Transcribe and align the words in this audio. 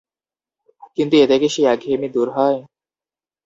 কিন্তু 0.97 1.15
এতে 1.15 1.35
কি 1.41 1.47
সেই 1.53 1.65
একঘেয়েমি 1.65 2.07
দূর 2.15 2.27
হয়? 2.29 2.57